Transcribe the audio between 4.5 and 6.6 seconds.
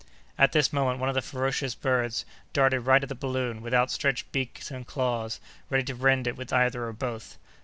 and claws, ready to rend it with